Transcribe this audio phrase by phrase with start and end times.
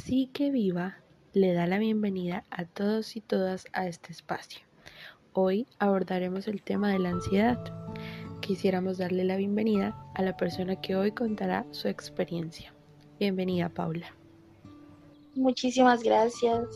[0.00, 0.96] Psique Viva
[1.34, 4.62] le da la bienvenida a todos y todas a este espacio.
[5.34, 7.58] Hoy abordaremos el tema de la ansiedad.
[8.40, 12.72] Quisiéramos darle la bienvenida a la persona que hoy contará su experiencia.
[13.18, 14.06] Bienvenida, Paula.
[15.34, 16.66] Muchísimas gracias.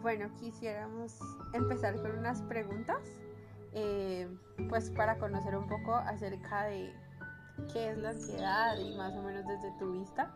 [0.00, 1.18] Bueno, quisiéramos
[1.54, 3.02] empezar con unas preguntas,
[3.72, 4.28] eh,
[4.68, 6.88] pues para conocer un poco acerca de
[7.72, 10.32] qué es la ansiedad y más o menos desde tu vista,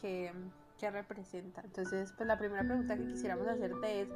[0.00, 0.30] qué,
[0.78, 1.60] qué representa.
[1.64, 4.08] Entonces, pues la primera pregunta que quisiéramos hacerte es,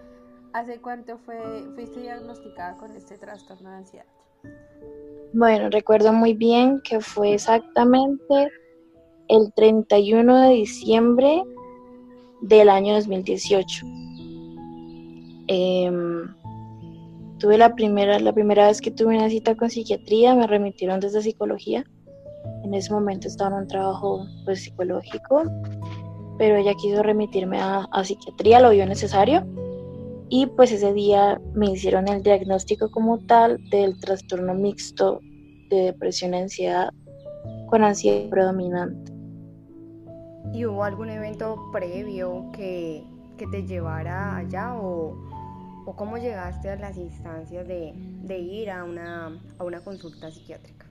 [0.53, 1.39] ¿hace cuánto fue,
[1.75, 4.07] fuiste diagnosticada con este trastorno de ansiedad?
[5.33, 8.51] Bueno, recuerdo muy bien que fue exactamente
[9.29, 11.43] el 31 de diciembre
[12.43, 13.87] del año 2018.
[15.49, 16.35] Em,
[17.39, 21.23] tuve la primera, la primera vez que tuve una cita con psiquiatría, me remitieron desde
[21.23, 21.85] psicología.
[22.65, 25.45] En ese momento estaba en un trabajo pues, psicológico
[26.39, 29.45] pero ella quiso remitirme a, psiquiatría, lo vio necesario
[30.29, 35.21] y pues ese día me hicieron el diagnóstico como tal del trastorno mixto
[35.69, 36.91] de depresión y ansiedad
[37.67, 39.13] con ansiedad predominante.
[40.53, 43.05] ¿Y hubo algún evento previo que,
[43.37, 45.17] que te llevara allá o,
[45.87, 50.87] o, cómo llegaste a las instancias de, de ir a una, a una consulta psiquiátrica?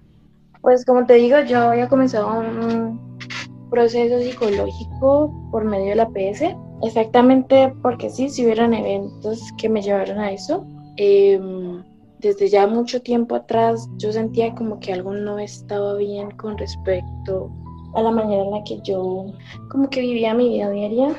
[0.62, 3.11] Pues como te digo, yo había comenzado un,
[3.72, 9.82] proceso psicológico por medio de la PS, exactamente porque sí, si hubieran eventos que me
[9.82, 10.66] llevaron a eso.
[10.98, 11.82] Em,
[12.20, 17.50] desde ya mucho tiempo atrás yo sentía como que algo no estaba bien con respecto
[17.96, 19.26] a la manera en la que yo
[19.70, 21.16] como que vivía mi vida diaria,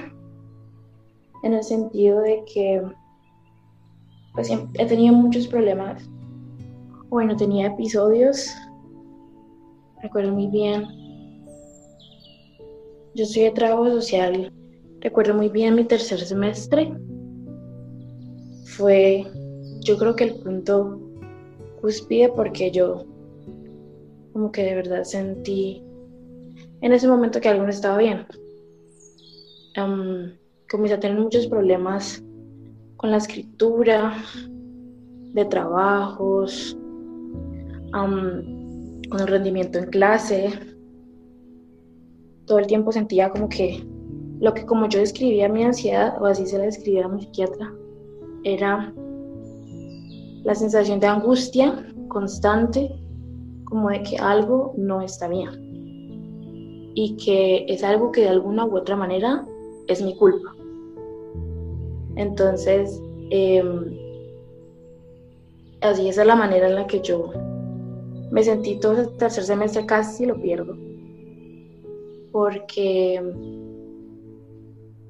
[1.43, 2.83] en el sentido de que
[4.35, 6.09] pues he tenido muchos problemas.
[7.09, 8.55] Bueno, tenía episodios,
[10.03, 10.87] recuerdo muy bien,
[13.15, 14.53] yo soy de trabajo social.
[15.01, 16.93] Recuerdo muy bien mi tercer semestre.
[18.65, 19.25] Fue,
[19.81, 21.01] yo creo que el punto
[21.81, 23.05] cúspide porque yo
[24.33, 25.83] como que de verdad sentí
[26.81, 28.27] en ese momento que algo no estaba bien.
[30.71, 32.23] comencé a tener muchos problemas
[32.97, 34.17] con la escritura,
[35.33, 36.77] de trabajos,
[37.93, 40.51] con el rendimiento en clase,
[42.53, 43.83] todo el tiempo sentía como que
[44.41, 47.73] lo que como yo describía mi ansiedad, o así se la describía mi psiquiatra,
[48.45, 48.93] era
[50.45, 52.95] la sensación de angustia constante,
[53.65, 55.49] como de que algo no está bien.
[56.95, 59.47] Y que es algo que de alguna u otra manera
[59.87, 60.55] es mi culpa.
[62.17, 63.97] Entonces, em,
[65.81, 67.33] así esa es la manera en la que yo
[68.31, 70.92] me sentí todo el tercer semestre casi lo pierdo
[72.33, 73.23] porque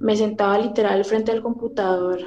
[0.00, 2.18] me sentaba literal frente al computador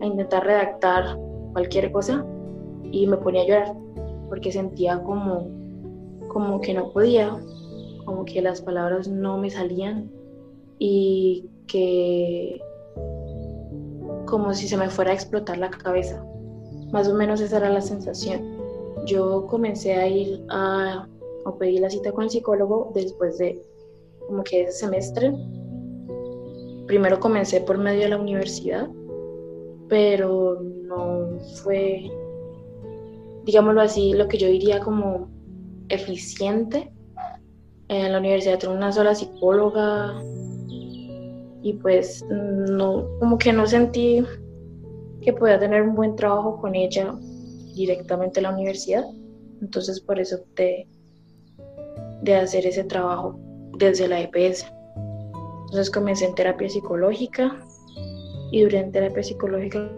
[0.00, 1.16] a intentar redactar
[1.52, 2.26] cualquier cosa
[2.90, 3.76] y me ponía a llorar
[4.28, 5.48] porque sentía como,
[6.28, 7.40] como que no podía,
[8.04, 10.10] como que las palabras no me salían
[10.78, 12.60] y que
[14.26, 16.24] como si se me fuera a explotar la cabeza.
[16.92, 18.56] Más o menos esa era la sensación.
[19.06, 21.06] Yo comencé a ir a,
[21.44, 23.62] a pedir la cita con el psicólogo después de
[24.26, 25.32] como que ese semestre.
[26.86, 28.88] Primero comencé por medio de la universidad,
[29.88, 32.10] pero no fue,
[33.44, 35.28] digámoslo así, lo que yo diría como
[35.88, 36.92] eficiente.
[37.88, 40.14] En la universidad tengo una sola psicóloga
[41.62, 44.22] y pues no, como que no sentí
[45.22, 47.14] que podía tener un buen trabajo con ella
[47.74, 49.04] directamente en la universidad.
[49.60, 50.86] Entonces por eso opté
[52.22, 53.38] de hacer ese trabajo
[53.78, 54.66] desde la EPS.
[55.66, 57.58] Entonces comencé en terapia psicológica
[58.52, 59.90] y en terapia psicológica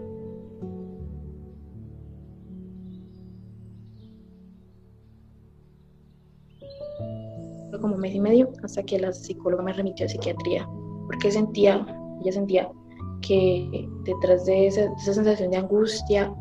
[7.79, 10.67] como mes y medio hasta que la psicóloga me remitió a psiquiatría
[11.07, 11.85] porque sentía,
[12.21, 12.71] ella sentía
[13.21, 16.33] que detrás de esa, esa sensación de angustia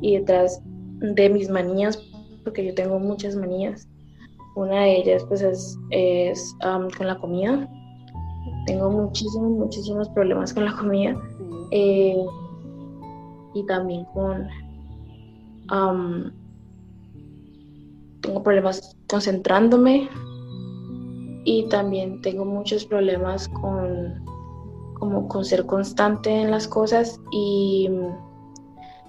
[0.00, 0.62] y detrás
[1.00, 1.98] de mis manías,
[2.44, 3.88] porque yo tengo muchas manías,
[4.54, 5.78] una de ellas pues es,
[6.60, 7.68] con la comida.
[8.66, 11.16] Tengo muchísimos, muchísimos problemas con la comida.
[11.70, 12.24] Eh,
[13.54, 14.48] y también con...
[18.20, 20.08] tengo problemas concentrándome
[21.44, 24.22] y también tengo muchos problemas con
[25.02, 27.90] como con ser constante en las cosas y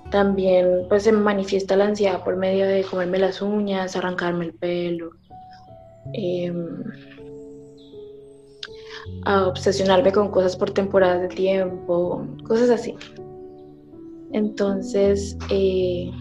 [0.09, 5.11] también pues se manifiesta la ansiedad por medio de comerme las uñas, arrancarme el pelo,
[6.11, 6.83] Em,
[9.25, 12.95] a obsesionarme con cosas por temporadas de tiempo, cosas así.
[14.31, 16.11] Entonces, eh,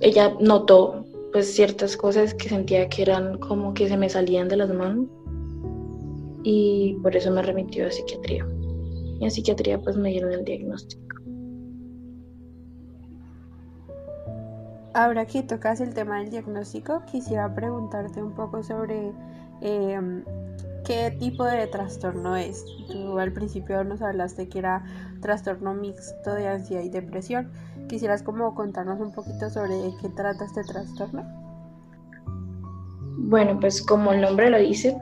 [0.00, 4.56] ella notó pues ciertas cosas que sentía que eran como que se me salían de
[4.56, 5.06] las manos
[6.44, 8.46] y por eso me remitió a psiquiatría.
[9.20, 11.03] Y en psiquiatría pues me dieron el diagnóstico.
[14.94, 19.12] Ahora que tocas el tema del diagnóstico, quisiera preguntarte un poco sobre
[19.60, 20.22] em,
[20.84, 22.64] qué tipo de trastorno es.
[22.86, 24.84] Tú al principio nos hablaste que era
[25.20, 27.50] trastorno mixto de ansiedad y depresión.
[27.88, 31.24] ¿Quisieras como contarnos un poquito sobre qué trata este trastorno?
[33.16, 34.96] Bueno, pues como el nombre lo dice,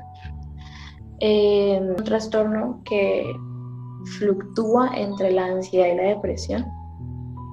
[1.20, 3.30] es un trastorno que
[4.18, 6.64] fluctúa entre la ansiedad y la depresión.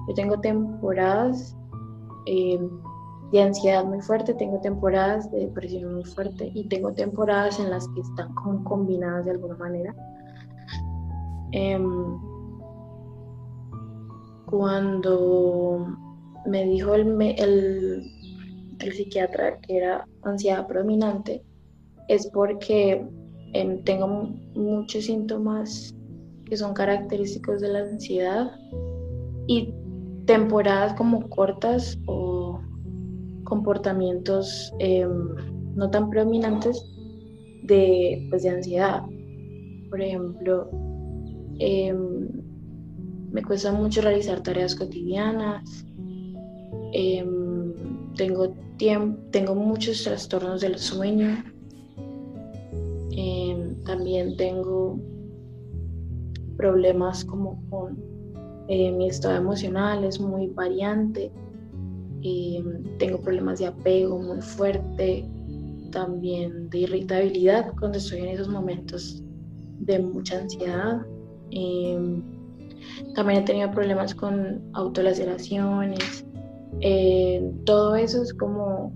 [0.08, 1.54] Yo tengo temporadas
[2.26, 2.60] eh,
[3.32, 7.86] de ansiedad muy fuerte, tengo temporadas de depresión muy fuerte y tengo temporadas en las
[7.88, 9.94] que están como combinadas de alguna manera.
[11.52, 12.18] Em,
[14.46, 15.86] cuando
[16.46, 18.02] me dijo el, el,
[18.80, 21.44] el, psiquiatra que era ansiedad predominante,
[22.08, 23.06] es porque
[23.52, 24.08] em, tengo
[24.54, 25.94] muchos síntomas
[26.46, 28.50] que son característicos de la ansiedad
[29.46, 29.72] y
[30.30, 32.60] temporadas como cortas o
[33.42, 35.10] comportamientos em,
[35.74, 36.80] no tan predominantes
[37.64, 39.02] de, pues, de ansiedad.
[39.90, 40.70] Por ejemplo,
[41.58, 42.28] em,
[43.32, 45.84] me cuesta mucho realizar tareas cotidianas,
[46.92, 47.74] em,
[48.14, 48.54] tengo,
[49.32, 51.42] tengo muchos trastornos del sueño,
[53.84, 54.96] también tengo
[56.56, 58.09] problemas como con
[58.72, 61.32] eh, mi estado emocional es muy variante.
[62.22, 62.62] Eh,
[62.98, 65.24] tengo problemas de apego muy fuerte,
[65.90, 69.24] también de irritabilidad cuando estoy en esos momentos
[69.80, 71.04] de mucha ansiedad.
[71.50, 72.22] Eh,
[73.16, 76.24] también he tenido problemas con autolaceraciones.
[77.64, 78.94] todo eso es como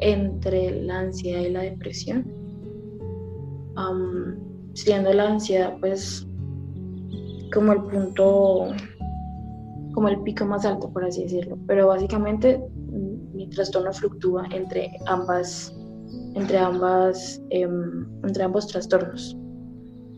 [0.00, 2.26] entre la ansiedad y la depresión.
[4.74, 6.27] siendo la ansiedad pues
[7.50, 8.72] como el punto
[9.92, 11.58] como el pico más alto, por así decirlo.
[11.66, 15.74] Pero básicamente mm, mi trastorno fluctúa entre ambas,
[16.34, 19.36] entre ambas, em, entre ambos trastornos.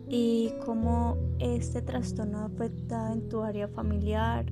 [0.06, 4.44] ¿Y cómo este trastorno afecta en tu área familiar?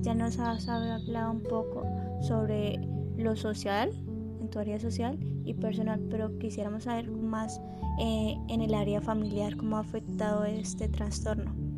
[0.00, 1.82] Ya nos has hablado un poco
[2.22, 2.80] sobre
[3.18, 3.90] lo social,
[4.40, 7.60] en tu área social y personal, pero quisiéramos saber más
[8.00, 11.69] eh, en el área familiar cómo ha afectado este trastorno.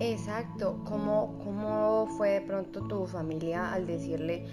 [0.00, 4.46] Exacto, ¿Cómo, ¿cómo fue de pronto tu familia al decirle,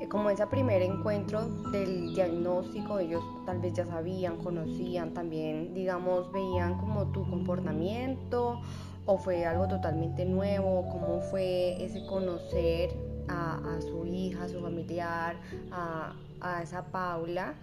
[0.00, 6.30] eh, como ese primer encuentro del diagnóstico, ellos tal vez ya sabían, conocían, también, digamos,
[6.30, 8.60] veían como tu comportamiento
[9.06, 12.90] o fue algo totalmente nuevo, cómo fue ese conocer
[13.28, 15.34] a, su hija, a su familiar,
[15.72, 17.54] a, a esa Paula?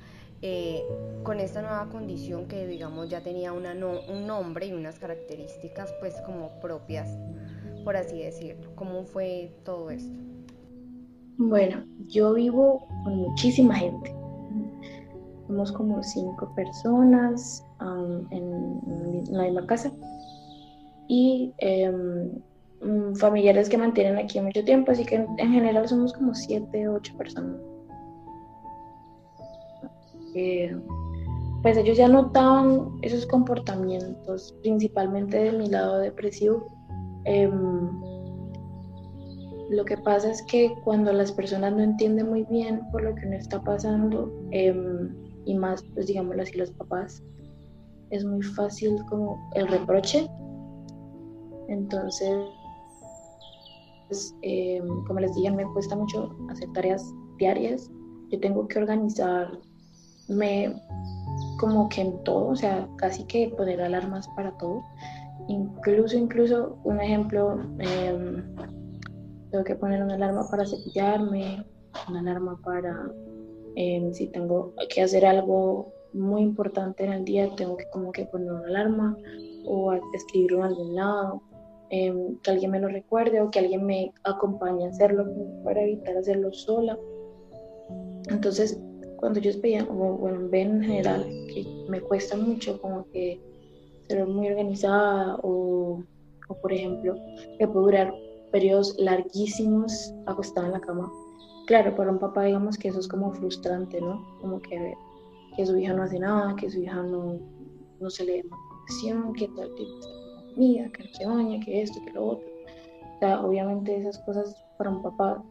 [0.44, 0.84] Eh,
[1.24, 6.22] con esta nueva condición que digamos ya tenía una un nombre y unas características pues
[6.26, 7.10] como propias,
[7.84, 8.70] por así decirlo.
[8.76, 10.16] ¿Cómo fue todo esto?
[11.38, 14.14] Bueno, yo vivo con muchísima gente.
[15.48, 17.66] Somos como cinco personas
[18.32, 19.92] en, la misma casa
[21.08, 22.32] y em,
[22.82, 26.88] mm, familiares que mantienen aquí mucho tiempo, así que en, en general somos como siete,
[26.90, 27.56] ocho personas
[31.62, 36.66] pues ellos ya notaban esos comportamientos, principalmente de mi lado depresivo.
[37.26, 37.90] Em,
[39.70, 43.26] lo que pasa es que cuando las personas no entienden muy bien por lo que
[43.26, 45.14] uno está pasando, em,
[45.46, 47.22] y más, pues digámoslo así, los papás,
[48.12, 50.28] es muy fácil como el reproche.
[51.68, 52.38] Entonces,
[54.08, 57.04] pues, em, como les dije, me cuesta mucho hacer tareas
[57.38, 57.92] diarias.
[58.30, 59.60] Yo tengo que organizar
[60.28, 60.74] me
[61.60, 64.84] como que en todo, o sea, casi que poner alarmas para todo.
[65.48, 68.44] Incluso, incluso, un ejemplo, em,
[69.52, 71.66] tengo que poner una alarma para cepillarme,
[72.10, 73.12] una alarma para
[73.76, 78.26] em, si tengo que hacer algo muy importante en el día, tengo que como que
[78.26, 79.16] poner una alarma
[79.66, 81.42] o escribirlo en algún lado,
[81.90, 85.26] em, que alguien me lo recuerde o que alguien me acompañe a hacerlo
[85.64, 86.98] para evitar hacerlo sola.
[88.30, 88.80] Entonces,
[89.18, 93.40] cuando yo veía, o bueno, ven en general, que me cuesta mucho como que
[94.08, 96.02] ser muy organizada o,
[96.48, 97.16] o por ejemplo,
[97.60, 98.14] que puedo durar
[98.52, 101.12] periodos larguísimos acostada en la cama.
[101.68, 104.26] Claro, para un papá digamos que eso es como frustrante, ¿no?
[104.40, 104.96] Como que
[105.58, 107.40] que su hija no hace nada, que su hija no,
[108.00, 112.00] no se le da que tal tipo de comida, que no se baña, que esto,
[112.06, 112.48] que lo otro.
[113.16, 115.44] O sea, obviamente esas cosas para un papá,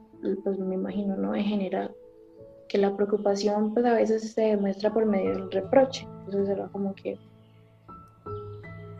[0.45, 1.35] pues me imagino, ¿no?
[1.35, 1.95] En general,
[2.69, 6.07] que la preocupación pues a veces se demuestra por medio del reproche.
[6.25, 7.19] Entonces era como que,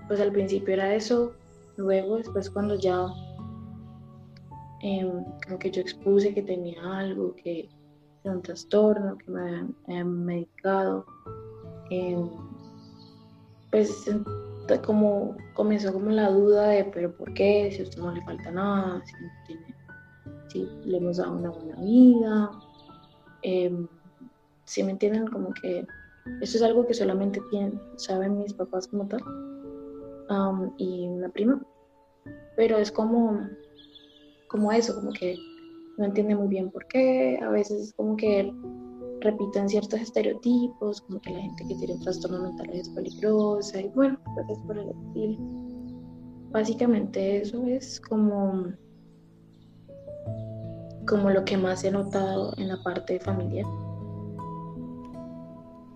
[0.09, 1.33] pues al principio era eso,
[1.77, 3.07] luego después cuando ya
[4.83, 7.69] em, como que yo expuse que tenía algo, que
[8.23, 11.05] era un trastorno, que me habían medicado,
[11.91, 12.29] em,
[13.71, 14.09] pues
[14.85, 18.51] como comenzó como la duda de pero por qué, si a usted no le falta
[18.51, 19.15] nada, si,
[19.47, 19.75] tiene,
[20.49, 22.51] si le hemos dado una buena vida,
[23.47, 23.87] em,
[24.65, 25.87] si me entienden como que
[26.41, 29.23] eso es algo que solamente tienen, saben mis papás como tal
[30.79, 31.65] y una prima,
[32.57, 33.49] pero es como,
[34.49, 35.39] como eso, como que
[35.99, 38.53] no entiende muy bien por qué, a veces como que
[39.21, 44.19] repiten ciertos estereotipos, como que la gente que tiene trastorno mental es peligrosa y bueno,
[44.35, 45.39] cosas por el estilo.
[46.51, 48.73] Básicamente eso es como,
[51.07, 53.67] como lo que más he notado en la parte familiar.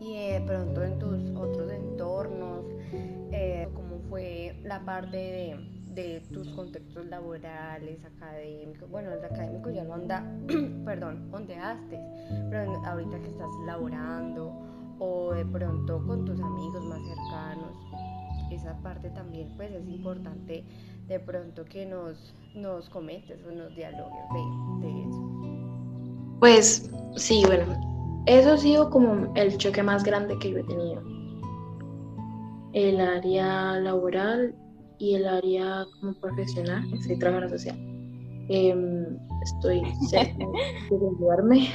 [0.00, 2.64] Y de pronto en tus otros entornos,
[3.32, 9.84] eh, ¿cómo fue la parte de de tus contextos laborales, académicos, bueno, el académico ya
[9.84, 10.24] no anda,
[10.84, 12.00] perdón, ondeaste,
[12.48, 14.52] pero ahorita que estás laborando
[14.98, 17.74] o de pronto con tus amigos más cercanos,
[18.52, 20.64] esa parte también pues es importante
[21.10, 26.36] de pronto que nos, nos comentes o nos dialogues de, de eso.
[26.38, 31.02] Pues sí, bueno, eso ha sido como el choque más grande que yo he tenido.
[32.74, 34.54] El área laboral
[34.98, 37.76] y el área como profesional, soy trabajadora social.
[38.48, 41.68] Em, estoy cerca de graduarme.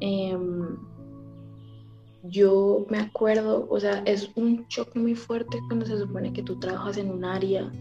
[0.00, 0.76] Em,
[2.24, 6.60] yo me acuerdo, o sea, es un choque muy fuerte cuando se supone que tú
[6.60, 7.72] trabajas en un área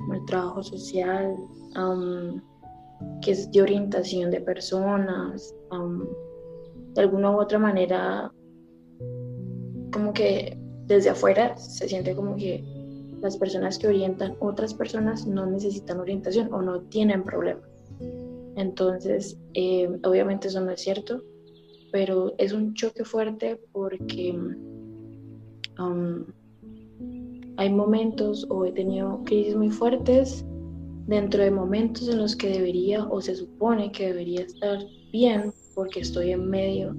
[0.00, 1.36] como el trabajo social,
[3.22, 5.54] que es de orientación de personas,
[6.94, 8.32] de alguna u otra manera,
[9.92, 12.64] como que desde afuera se siente como que
[13.20, 17.60] las personas que orientan otras personas no necesitan orientación o no tienen problema.
[18.56, 21.22] Entonces, eh, obviamente eso no es cierto,
[21.92, 24.36] pero es un choque fuerte porque
[25.78, 26.24] um,
[27.60, 30.46] hay momentos o he tenido crisis muy fuertes
[31.08, 34.78] dentro de momentos en los que debería o se supone que debería estar
[35.12, 36.96] bien porque estoy en medio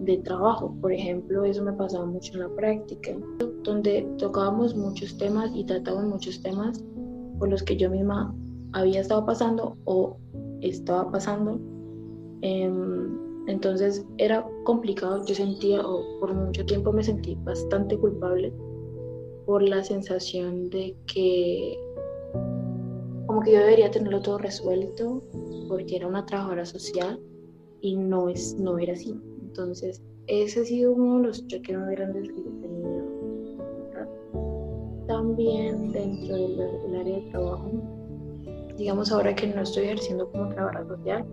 [0.00, 0.74] de trabajo.
[0.80, 3.12] Por ejemplo, eso me pasaba mucho en la práctica,
[3.62, 6.84] donde tocábamos muchos temas y tratábamos muchos temas
[7.38, 8.34] por los que yo misma
[8.72, 10.16] había estado pasando o
[10.60, 11.60] estaba pasando.
[12.40, 18.52] Em, entonces era complicado, yo sentía, o por mucho tiempo me sentí bastante culpable
[19.46, 21.78] por la sensación de que
[23.26, 25.22] como que yo debería tenerlo todo resuelto
[25.68, 27.20] porque era una trabajadora social
[27.80, 29.14] y no, es, no era así.
[29.42, 33.04] Entonces, ese ha sido uno de los choques más grandes que he tenido.
[35.06, 36.60] También dentro del,
[36.98, 37.70] área de trabajo,
[38.76, 41.26] digamos ahora que no estoy ejerciendo como trabajadora social,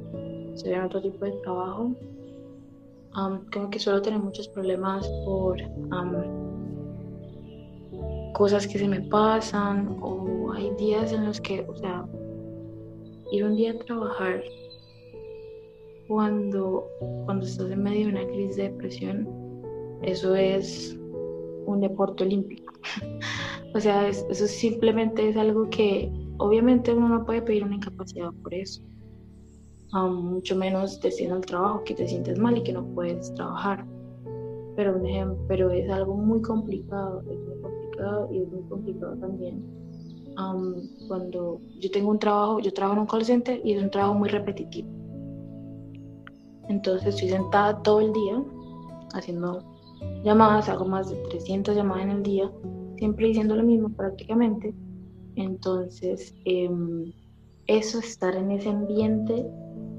[0.53, 1.95] estoy en otro tipo de trabajo,
[3.49, 5.57] creo que suelo tener muchos problemas por
[8.41, 12.07] cosas que se me pasan o hay días en los que, o sea,
[13.31, 14.41] ir un día a trabajar
[16.07, 16.87] cuando,
[17.25, 19.27] cuando estás en medio de una crisis de depresión,
[20.01, 20.97] eso es
[21.67, 22.73] un deporte olímpico.
[23.75, 28.55] o sea, eso simplemente es algo que obviamente uno no puede pedir una incapacidad por
[28.55, 28.81] eso.
[29.93, 33.85] mucho menos diciendo el trabajo, que te sientes mal y que no puedes trabajar.
[34.75, 37.21] Pero, un ejemplo, pero es algo muy complicado,
[38.01, 39.63] complicado y es muy complicado también.
[41.07, 44.15] cuando yo tengo un trabajo, yo trabajo en un call center y es un trabajo
[44.15, 45.01] muy repetitivo
[46.71, 48.41] entonces estoy sentada todo el día
[49.13, 49.61] haciendo
[50.23, 52.51] llamadas, hago más de 300 llamadas en el día,
[52.97, 54.73] siempre diciendo lo mismo prácticamente.
[55.35, 57.11] Entonces, em,
[57.67, 59.45] eso, estar en ese ambiente,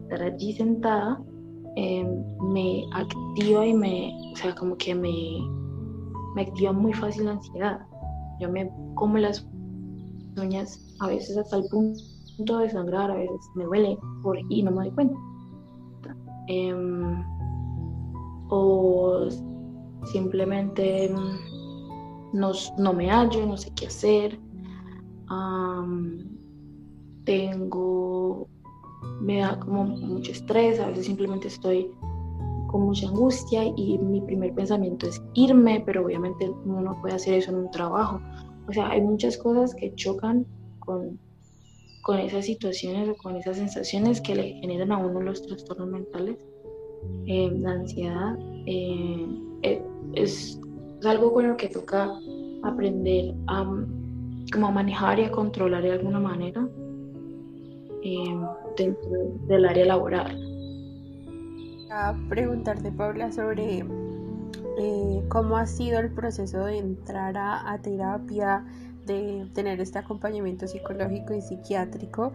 [0.03, 1.23] estar allí sentada,
[1.77, 5.13] em, me activa y me, o sea, como que me,
[6.35, 7.81] me activa muy fácil la ansiedad.
[8.43, 9.47] Yo me como las
[10.37, 13.97] uñas a veces hasta el punto de sangrar, a veces me duele
[14.49, 15.15] y no me doy cuenta.
[16.49, 17.23] Em,
[18.49, 19.29] o
[20.13, 21.15] simplemente
[22.33, 24.41] no, no, me hallo, no sé qué hacer.
[27.25, 28.49] tengo,
[29.21, 31.93] me da como mucho estrés, a veces simplemente estoy
[32.73, 37.35] con mucha angustia y mi primer pensamiento es irme, pero obviamente uno no puede hacer
[37.35, 38.21] eso en un trabajo.
[38.67, 40.47] O sea, hay muchas cosas que chocan
[40.81, 41.19] con,
[42.03, 46.39] con esas situaciones o con esas sensaciones que le generan a uno los trastornos mentales.
[47.27, 49.27] Eh, la ansiedad eh,
[49.63, 49.83] eh,
[50.15, 50.59] es,
[51.05, 52.11] algo con lo que toca
[52.63, 53.65] aprender a,
[54.53, 56.69] como manejar y a controlar de alguna manera
[58.77, 59.11] dentro
[59.49, 60.52] del área laboral.
[62.29, 63.85] Preguntarte, Paula, sobre
[65.29, 68.65] cómo ha sido el proceso de entrar a, terapia,
[69.07, 72.33] de tener este acompañamiento psicológico y psiquiátrico,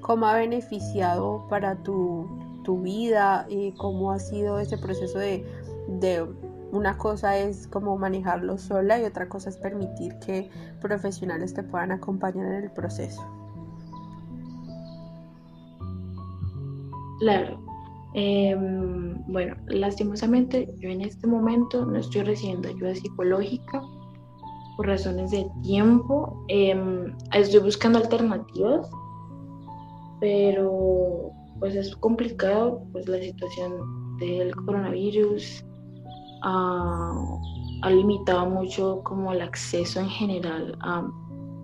[0.00, 2.28] cómo ha beneficiado para tu
[2.62, 5.44] tu vida, y cómo ha sido ese proceso de,
[5.88, 6.26] de
[6.72, 10.50] una cosa es como manejarlo sola y otra cosa es permitir que
[10.80, 13.22] profesionales te puedan acompañar en el proceso.
[17.18, 17.69] Claro.
[18.14, 23.82] Em, bueno, lastimosamente yo en este momento no estoy recibiendo ayuda psicológica
[24.76, 26.44] por razones de tiempo.
[26.48, 28.90] Em, estoy buscando alternativas,
[30.20, 35.64] pero pues es complicado, pues la situación del coronavirus
[36.42, 37.12] ha,
[37.90, 41.02] limitado mucho como el acceso en general a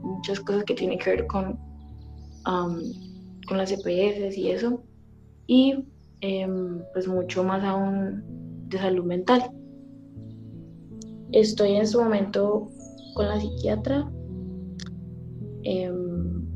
[0.02, 1.58] muchas cosas que tienen que ver con,
[2.44, 4.82] con las EPS y eso,
[5.46, 5.84] y
[6.20, 8.22] em, pues mucho más aún
[8.68, 9.50] de salud mental.
[11.32, 12.68] Estoy en este momento
[13.14, 14.10] con la psiquiatra.
[15.64, 16.46] Em,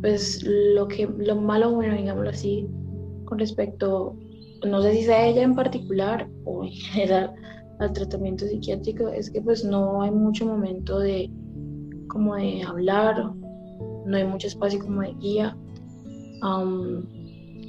[0.00, 2.66] pues lo que lo malo bueno digámoslo así
[3.24, 4.16] con respecto
[4.66, 7.34] no sé si sea ella en particular o en general
[7.80, 11.30] al tratamiento psiquiátrico es que pues no hay mucho momento de
[12.08, 13.32] como de hablar
[14.06, 15.56] no hay mucho espacio como de guía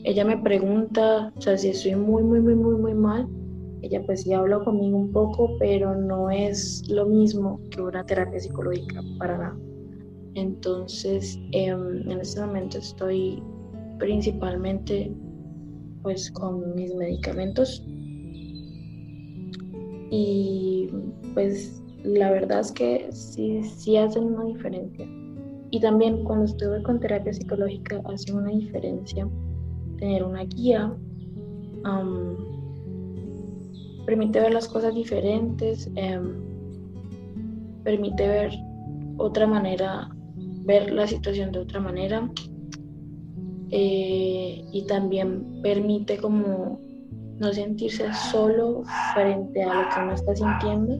[0.03, 3.27] ella me pregunta o sea si estoy muy muy muy muy muy mal
[3.81, 8.39] ella pues sí habla conmigo un poco pero no es lo mismo que una terapia
[8.39, 9.57] psicológica para nada
[10.35, 13.43] entonces, em, en este momento estoy
[13.99, 15.13] principalmente
[16.03, 17.83] pues con mis medicamentos
[20.09, 20.89] y
[21.33, 25.05] pues la verdad es que sí, sí hacen una diferencia.
[25.69, 29.27] Y también cuando estuve con terapia psicológica hace una diferencia
[30.01, 30.91] tener una guía,
[34.05, 36.33] permite ver las cosas diferentes, em,
[37.83, 38.51] permite ver
[39.17, 40.09] otra manera
[40.63, 42.29] ver la situación de otra manera
[43.69, 46.79] eh, y también permite como
[47.37, 48.83] no sentirse solo
[49.13, 50.99] frente a lo que uno está sintiendo.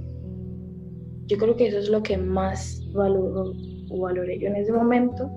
[1.27, 3.53] Yo creo que eso es lo que más valoro
[3.89, 5.29] o valoré yo en ese momento,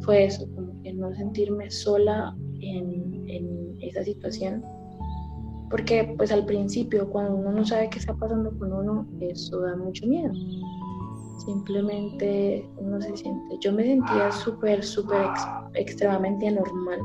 [0.00, 4.64] fue eso, como que no sentirme sola en, en esa situación.
[5.70, 9.76] Porque pues al principio, cuando uno no sabe qué está pasando con uno, eso da
[9.76, 10.32] mucho miedo
[11.44, 15.26] simplemente uno se siente, yo me sentía súper, súper
[15.74, 17.00] extremadamente anormal.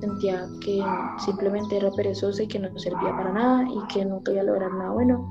[0.00, 0.82] Sentía que
[1.24, 4.90] simplemente era perezosa y que no servía para nada y que no podía lograr nada
[4.90, 5.26] bueno.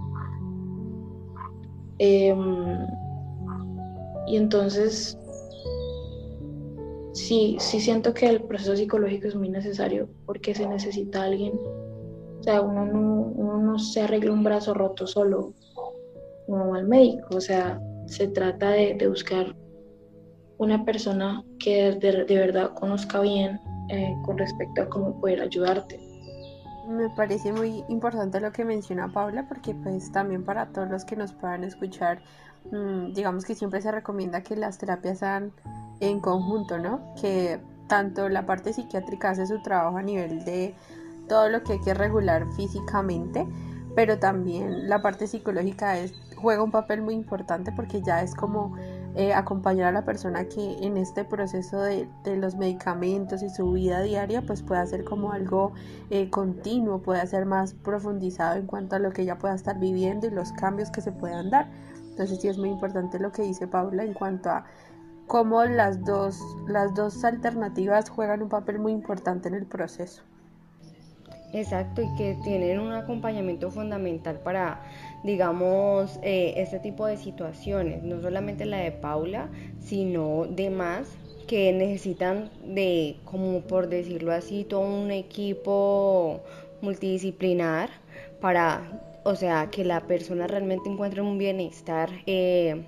[1.99, 2.88] Em,
[4.27, 5.17] y entonces,
[7.15, 11.54] sí, sí siento que el proceso psicológico es muy necesario porque se necesita alguien.
[12.39, 15.54] O sea, uno no, uno no se arregla un brazo roto solo,
[16.45, 17.38] como al médico.
[17.38, 19.56] O sea, se trata de, buscar
[20.58, 25.99] una persona que de, verdad conozca bien eh, con respecto a cómo poder ayudarte.
[26.88, 31.15] Me parece muy importante lo que menciona Paula porque pues también para todos los que
[31.15, 32.21] nos puedan escuchar,
[33.13, 35.51] digamos que siempre se recomienda que las terapias sean
[35.99, 37.13] en conjunto, ¿no?
[37.21, 40.75] Que tanto la parte psiquiátrica hace su trabajo a nivel de
[41.28, 43.47] todo lo que hay que regular físicamente,
[43.95, 48.75] pero también la parte psicológica es juega un papel muy importante porque ya es como
[49.15, 54.01] eh, acompañar a la persona que en este proceso de, los medicamentos y su vida
[54.01, 55.71] diaria pues pueda ser como algo
[56.10, 60.28] eh, continuo, pueda ser más profundizado en cuanto a lo que ella pueda estar viviendo
[60.28, 61.67] y los cambios que se puedan dar.
[62.15, 64.65] Entonces sí es muy importante lo que dice Paula en cuanto a
[65.28, 70.23] cómo las dos, las dos alternativas juegan un papel muy importante en el proceso.
[71.51, 74.82] Exacto, y que tienen un acompañamiento fundamental para
[75.25, 79.49] digamos, eh, este tipo de situaciones, no solamente la de Paula,
[79.80, 81.10] sino demás
[81.47, 86.41] que necesitan de, como por decirlo así, todo un equipo
[86.82, 87.89] multidisciplinar
[88.39, 88.84] para,
[89.25, 92.85] o sea, que la persona realmente encuentre un bienestar eh,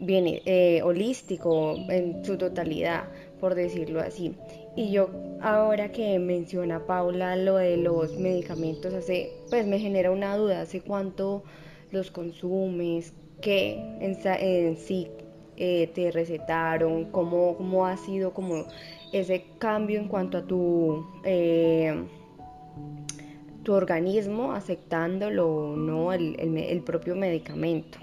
[0.00, 3.04] eh, holístico en su totalidad,
[3.38, 4.34] por decirlo así.
[4.76, 5.10] Y yo
[5.42, 10.80] ahora que menciona Paula lo de los medicamentos, hace, pues me genera una duda, ¿hace
[10.80, 11.44] cuánto
[11.90, 13.12] los consumes?
[13.42, 15.08] ¿Qué en, sí
[15.58, 17.10] eh, te recetaron?
[17.10, 18.64] ¿Cómo, ¿Cómo ha sido como
[19.12, 21.94] ese cambio en cuanto a tu, eh,
[23.66, 27.98] tu organismo aceptándolo o no el, el propio medicamento?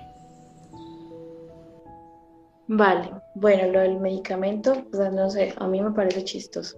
[2.67, 6.77] Vale, bueno, lo del medicamento, pues no sé, a mí me parece chistoso,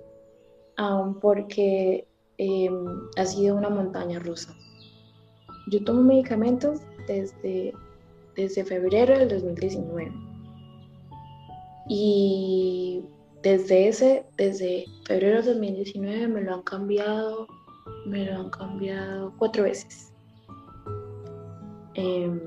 [1.19, 2.85] porque em,
[3.17, 4.53] ha sido una montaña rusa.
[5.71, 7.73] Yo tomo medicamentos desde,
[8.35, 10.11] desde febrero del 2019
[11.89, 13.03] y
[13.41, 17.47] desde ese, desde febrero del 2019 me lo han cambiado,
[18.05, 20.13] me lo han cambiado cuatro veces.
[21.95, 22.41] Em,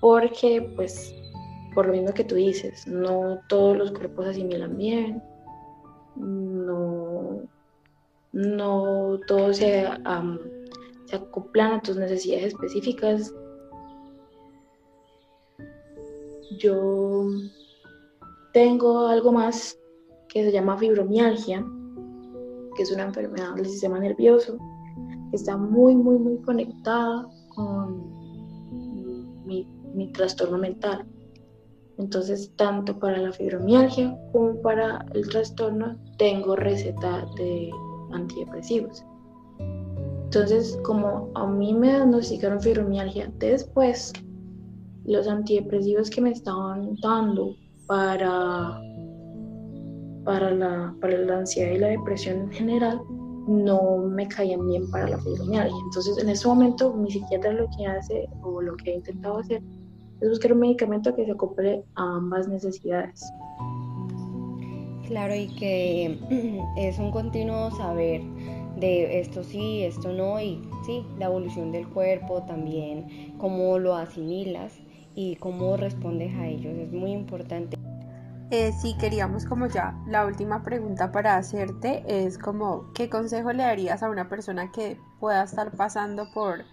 [0.00, 1.14] porque pues
[1.74, 5.22] por lo mismo que tú dices, no todos los cuerpos asimilan bien,
[6.16, 7.42] no,
[8.32, 9.86] no todos se,
[11.06, 13.32] se acoplan a tus necesidades específicas.
[16.58, 17.26] Yo
[18.52, 19.78] tengo algo más
[20.28, 21.64] que se llama fibromialgia,
[22.78, 24.56] que es una enfermedad del sistema nervioso,
[25.32, 28.16] está muy, muy, muy conectada con
[29.44, 31.04] mi trastorno mental.
[31.98, 37.68] Entonces, tanto para la fibromialgia como para el trastorno tengo receta de
[38.12, 39.04] antidepresivos.
[40.26, 44.12] Entonces, como a mí me diagnosticaron fibromialgia, después
[45.04, 47.56] los antidepresivos que me estaban dando
[47.88, 48.80] para,
[50.28, 53.00] para, la, para la ansiedad y la depresión en general
[53.46, 55.74] no me caían bien para la fibromialgia.
[55.86, 59.62] Entonces, en ese momento, mi psiquiatra lo que hace o lo que ha intentado hacer
[60.20, 63.24] es buscar un medicamento que se acople a ambas necesidades.
[65.06, 66.18] Claro, y que
[66.76, 68.20] es un continuo saber
[68.78, 74.74] de esto sí, esto no, y sí, la evolución del cuerpo también, cómo lo asimilas
[75.14, 77.78] y cómo respondes a ellos, es muy importante.
[78.50, 83.62] Eh, sí, queríamos como ya la última pregunta para hacerte es como, ¿qué consejo le
[83.62, 86.64] darías a una persona que pueda estar pasando por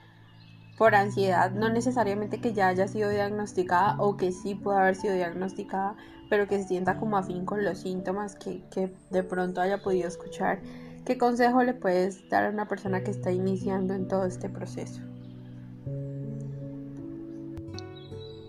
[0.78, 5.16] por ansiedad, no necesariamente que ya haya sido diagnosticada o que sí pueda haber sido
[5.16, 5.96] diagnosticada,
[6.30, 10.08] pero que se sienta como afín con los síntomas que, que de pronto haya podido
[10.08, 10.62] escuchar.
[11.06, 15.02] ¿Qué consejo le puedes dar a una persona que está iniciando en todo este proceso?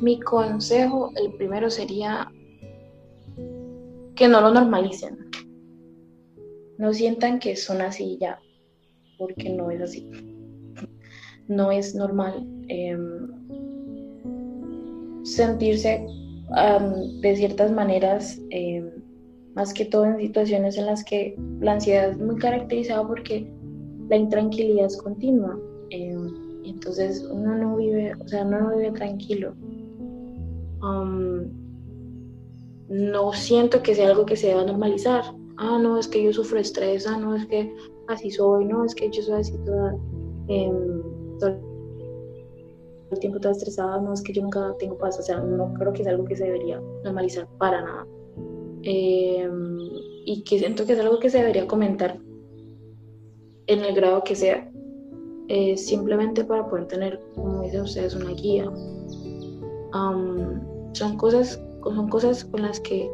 [0.00, 2.30] Mi consejo, el primero sería
[4.16, 5.30] que no lo normalicen.
[6.78, 8.38] No sientan que son así ya,
[9.18, 10.10] porque no es así
[11.48, 13.28] no es normal em,
[15.24, 16.06] sentirse
[17.20, 18.88] de ciertas maneras, em,
[19.54, 23.50] más que todo en situaciones en las que la ansiedad es muy caracterizada porque
[24.08, 25.58] la intranquilidad es continua.
[25.90, 26.28] Em,
[26.64, 29.54] entonces uno no vive, o sea, uno no vive tranquilo.
[32.88, 35.24] No siento que sea algo que se deba normalizar.
[35.58, 37.74] Ah, no, es que yo sufro estrés, ah, no, es que
[38.08, 39.96] así soy, no, es que yo soy así toda
[41.38, 41.50] todo
[43.10, 45.92] el tiempo toda estresada, no es que yo nunca tengo paz, o sea, no creo
[45.92, 48.06] que es algo que se debería normalizar para nada.
[48.82, 49.78] Em,
[50.24, 52.18] y que siento que es algo que se debería comentar
[53.66, 54.70] en el grado que sea,
[55.48, 58.70] eh, simplemente para poder tener, como dicen ustedes, una guía.
[60.92, 63.10] son, cosas, son cosas con las que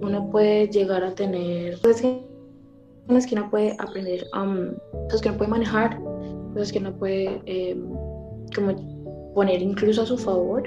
[0.00, 2.26] uno puede llegar a tener, cosas que,
[3.08, 4.24] las que uno puede aprender,
[5.04, 6.00] cosas que uno puede manejar
[6.52, 7.88] cosas que no puede em,
[8.54, 10.62] como poner incluso a su favor.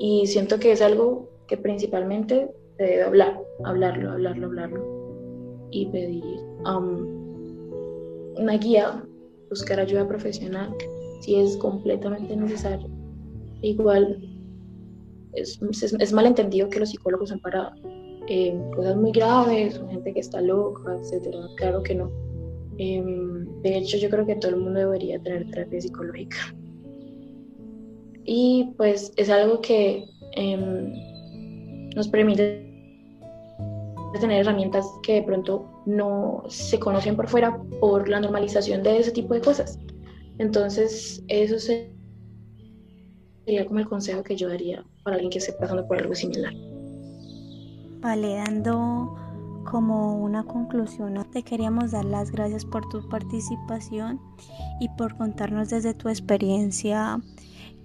[0.00, 6.22] y siento que es algo que principalmente se debe hablar, hablarlo, hablarlo, hablarlo y pedir
[8.36, 9.04] una guía,
[9.50, 10.74] buscar ayuda profesional
[11.20, 12.97] si es completamente necesario.
[13.62, 14.20] Igual
[15.32, 17.74] es, es, malentendido que los psicólogos son para
[18.28, 21.38] em, cosas muy graves, gente que está loca, etcétera.
[21.56, 22.10] Claro que no
[22.78, 26.36] Em, de hecho, yo creo que todo el mundo debería tener terapia psicológica.
[28.24, 30.04] Y pues es algo que
[30.36, 30.92] em,
[31.96, 32.64] nos permite
[34.20, 39.10] tener herramientas que de pronto no se conocen por fuera por la normalización de ese
[39.10, 39.78] tipo de cosas.
[40.38, 41.58] Entonces, eso
[43.48, 46.52] sería como el consejo que yo daría para alguien que esté pasando por algo similar.
[48.02, 49.16] Vale, dando
[49.64, 54.20] como una conclusión, te queríamos dar las gracias por tu participación
[54.80, 57.22] y por contarnos desde tu experiencia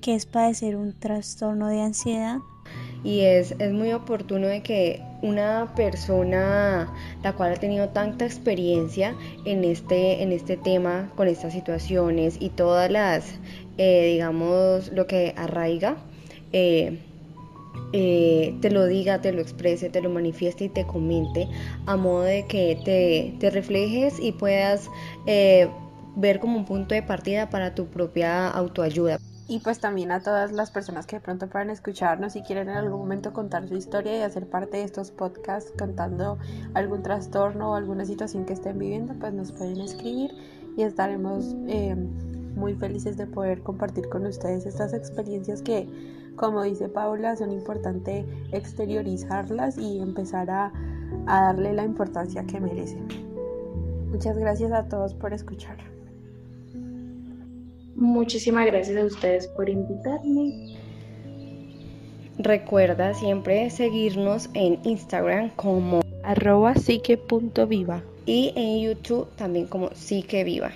[0.01, 2.39] qué es padecer un trastorno de ansiedad
[3.03, 9.15] y es, es muy oportuno de que una persona la cual ha tenido tanta experiencia
[9.45, 13.35] en este, en este tema, con estas situaciones y todas las,
[13.77, 15.97] eh, digamos, lo que arraiga,
[16.51, 16.99] eh,
[17.93, 21.47] eh, te lo diga, te lo exprese, te lo manifieste y te comente
[21.85, 24.89] a modo de que te, te reflejes y puedas
[26.15, 29.19] ver como un punto de partida para tu propia autoayuda.
[29.47, 32.77] Y pues también a todas las personas que de pronto puedan escucharnos y quieren en
[32.77, 36.37] algún momento contar su historia y hacer parte de estos podcasts contando
[36.73, 40.31] algún trastorno o alguna situación que estén viviendo, pues nos pueden escribir
[40.77, 41.95] y estaremos eh,
[42.55, 45.89] muy felices de poder compartir con ustedes estas experiencias que,
[46.37, 50.71] como dice Paula, son importante exteriorizarlas y empezar a,
[51.27, 53.07] a darle la importancia que merecen.
[54.09, 55.92] Muchas gracias a todos por escuchar.
[57.95, 60.77] Muchísimas gracias a ustedes por invitarme.
[62.37, 70.71] Recuerda siempre seguirnos en Instagram como arroba psique.viva y en YouTube también como psiqueviva.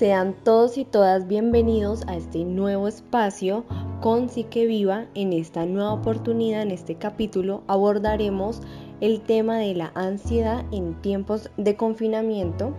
[0.00, 3.66] Sean todos y todas bienvenidos a este nuevo espacio
[4.00, 5.04] con Psique Viva.
[5.14, 8.62] En esta nueva oportunidad, en este capítulo, abordaremos
[9.02, 12.72] el tema de la ansiedad en tiempos de confinamiento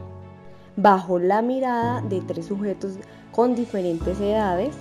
[0.77, 2.93] bajo la mirada de tres sujetos
[3.31, 4.75] con diferentes edades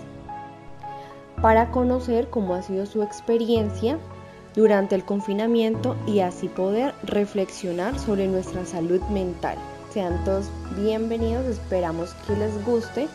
[1.42, 3.98] para conocer cómo ha sido su experiencia
[4.56, 9.58] durante el confinamiento y así poder reflexionar sobre nuestra salud mental.
[9.90, 13.08] Sean todos bienvenidos, esperamos que les guste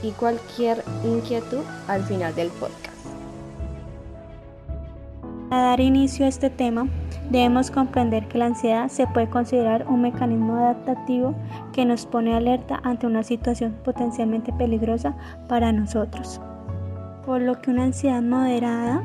[0.00, 2.94] y cualquier inquietud al final del podcast.
[5.48, 6.86] Para dar inicio a este tema,
[7.30, 11.34] debemos comprender que la ansiedad se puede considerar un mecanismo adaptativo
[11.72, 15.16] que nos pone alerta ante una situación potencialmente peligrosa
[15.48, 16.40] para nosotros.
[17.26, 19.02] Por lo que una ansiedad moderada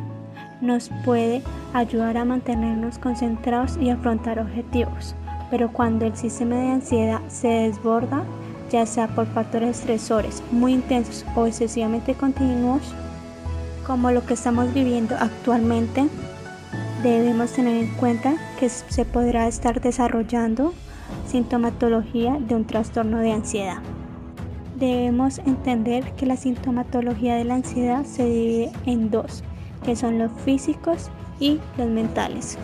[0.62, 1.42] nos puede
[1.74, 5.16] ayudar a mantenernos concentrados y afrontar objetivos
[5.50, 8.24] pero cuando el sistema de ansiedad se desborda,
[8.72, 12.82] ya sea por factores estresores muy intensos o excesivamente continuos,
[13.86, 16.08] como lo que estamos viviendo actualmente,
[17.04, 20.74] debemos tener en cuenta que se podrá estar desarrollando
[21.28, 23.78] sintomatología de un trastorno de ansiedad.
[24.78, 29.44] Debemos entender que la sintomatología de la ansiedad se divide en dos,
[29.86, 32.58] que son los físicos y los mentales.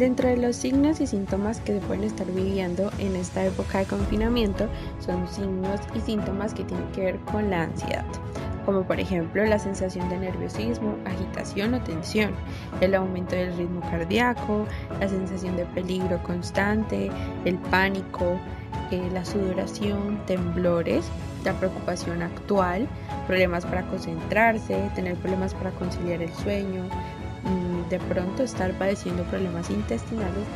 [0.00, 3.84] Dentro de los signos y síntomas que se pueden estar viviendo en esta época de
[3.84, 4.66] confinamiento
[4.98, 8.06] son signos y síntomas que tienen que ver con la ansiedad,
[8.64, 12.30] como por ejemplo la sensación de nerviosismo, agitación o tensión,
[12.80, 14.64] el aumento del ritmo cardíaco,
[14.98, 17.10] la sensación de peligro constante,
[17.44, 18.40] el pánico,
[18.90, 21.04] eh, la sudoración, temblores,
[21.44, 22.88] la preocupación actual,
[23.26, 26.84] problemas para concentrarse, tener problemas para conciliar el sueño,
[27.90, 30.46] de pronto estar padeciendo problemas intestinales,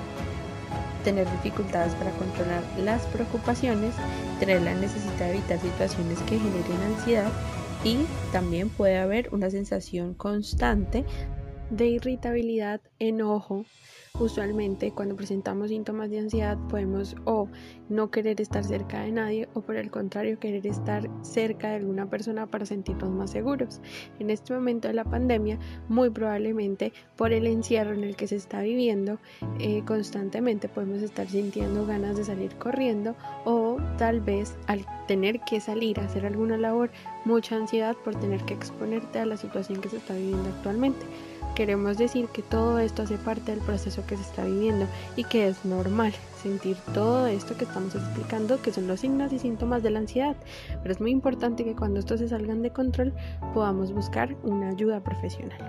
[1.03, 3.94] tener dificultades para controlar las preocupaciones,
[4.40, 7.31] tener la necesidad de evitar situaciones que generen ansiedad
[7.85, 11.05] y también puede haber una sensación constante
[11.70, 13.64] de irritabilidad, enojo,
[14.20, 17.48] Usualmente cuando presentamos síntomas de ansiedad podemos o
[17.88, 22.09] no querer estar cerca de nadie o por el contrario querer estar cerca de alguna
[22.09, 23.81] persona para sentirnos más seguros.
[24.20, 28.37] En este momento de la pandemia muy probablemente por el encierro en el que se
[28.37, 29.18] está viviendo
[29.59, 35.61] eh, constantemente podemos estar sintiendo ganas de salir corriendo o tal vez al tener que
[35.61, 36.92] salir a hacer alguna labor
[37.24, 41.05] mucha ansiedad por tener que exponerte a la situación que se está viviendo actualmente.
[41.54, 45.46] Queremos decir que todo esto hace parte del proceso que se está viviendo y que
[45.46, 46.12] es normal
[46.42, 50.34] sentir todo esto que estamos explicando, que son los signos y síntomas de la ansiedad.
[50.82, 53.12] Pero es muy importante que cuando estos se salgan de control
[53.54, 55.60] podamos buscar una ayuda profesional.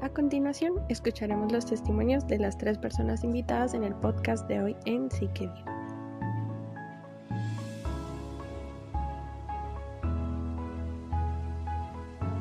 [0.00, 4.76] A continuación, escucharemos los testimonios de las tres personas invitadas en el podcast de hoy
[4.86, 5.50] en Psique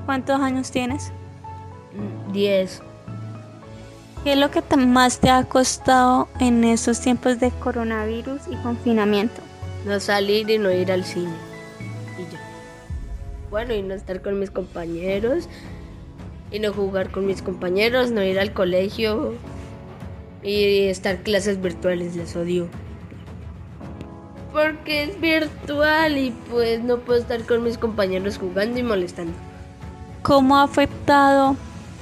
[0.07, 1.11] ¿Cuántos años tienes?
[2.31, 2.81] Diez.
[4.23, 9.41] ¿Qué es lo que más te ha costado en estos tiempos de coronavirus y confinamiento?
[9.85, 11.33] No salir y no ir al cine.
[12.17, 12.39] Y ya.
[13.49, 15.49] Bueno, y no estar con mis compañeros.
[16.51, 19.33] Y no jugar con mis compañeros, no ir al colegio.
[20.41, 22.69] Y estar clases virtuales, les odio.
[24.53, 29.33] Porque es virtual y pues no puedo estar con mis compañeros jugando y molestando.
[30.27, 31.55] ¿Cómo ha afectado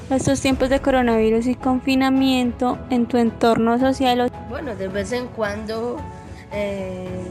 [0.09, 4.31] estos tiempos de coronavirus y confinamiento en tu entorno social?
[4.49, 5.97] bueno, de vez en cuando
[6.51, 7.29] eh,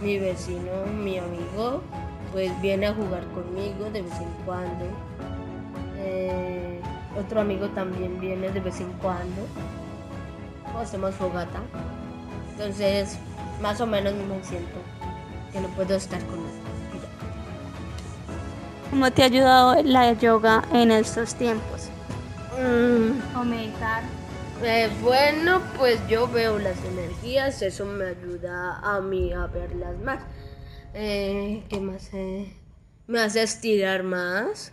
[0.00, 1.82] mi vecino, mi amigo,
[2.32, 4.86] pues viene a jugar conmigo de vez en cuando.
[5.98, 6.80] Eh,
[7.18, 9.46] otro amigo también viene de vez en cuando.
[10.80, 11.60] Hacemos fogata.
[12.52, 13.18] Entonces,
[13.60, 14.78] más o menos me siento
[15.52, 16.63] que no puedo estar con él.
[18.94, 21.88] ¿Cómo te ha ayudado la yoga en estos tiempos?
[22.56, 23.36] Mm.
[23.36, 24.04] O meditar.
[24.62, 30.20] Eh, bueno, pues yo veo las energías, eso me ayuda a mí a verlas más.
[30.94, 32.08] Eh, ¿Qué más?
[32.12, 32.54] Eh,
[33.08, 34.70] me hace estirar más.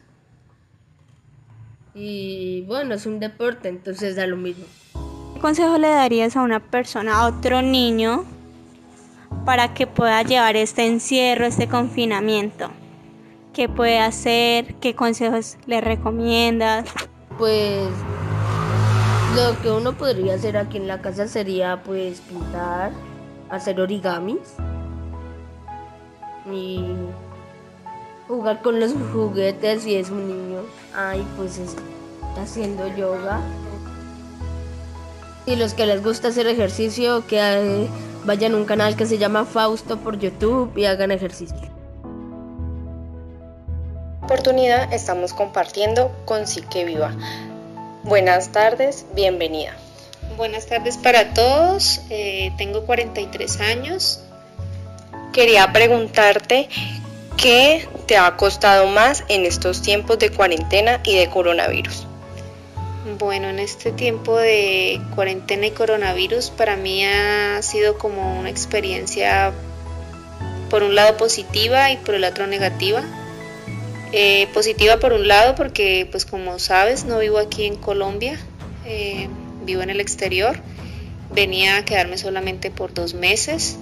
[1.96, 4.66] Y bueno, es un deporte, entonces da lo mismo.
[5.34, 8.24] ¿Qué consejo le darías a una persona, a otro niño,
[9.48, 12.70] para que pueda llevar este encierro, este confinamiento?
[13.54, 14.76] ¿Qué puede hacer?
[14.76, 16.88] ¿Qué consejos le recomiendas?
[17.38, 17.90] Pues
[19.36, 22.92] lo que uno podría hacer aquí en la casa sería pues pintar,
[23.50, 24.56] hacer origamis
[26.50, 26.82] y
[28.30, 30.62] jugar con los juguetes si es un niño.
[30.96, 31.82] Ay, pues está
[32.42, 33.42] haciendo yoga.
[35.46, 37.88] Y los que les gusta hacer ejercicio, que eh,
[38.26, 41.71] vayan a un canal que se llama Fausto por YouTube y hagan ejercicio.
[44.24, 47.12] Oportunidad estamos compartiendo con Psique Viva.
[48.04, 49.76] Buenas tardes, bienvenida.
[50.38, 54.22] Buenas tardes para todos, eh, tengo 43 años.
[55.34, 56.70] Quería preguntarte
[57.36, 62.06] qué te ha costado más en estos tiempos de cuarentena y de coronavirus.
[63.18, 69.52] Bueno, en este tiempo de cuarentena y coronavirus para mí ha sido como una experiencia
[70.70, 73.04] por un lado positiva y por el otro negativa.
[74.14, 78.38] Eh, positiva por un lado porque pues como sabes no vivo aquí en Colombia,
[78.86, 79.30] eh,
[79.66, 80.60] vivo en el exterior.
[81.34, 83.78] Venía a quedarme solamente por dos meses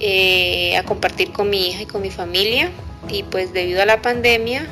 [0.00, 2.70] eh, a compartir con mi hija y con mi familia
[3.10, 4.66] y pues debido a la pandemia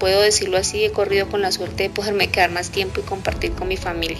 [0.00, 3.52] puedo decirlo así, he corrido con la suerte de poderme quedar más tiempo y compartir
[3.52, 4.18] con mi familia.